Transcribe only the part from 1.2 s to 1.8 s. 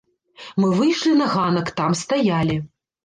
на ганак,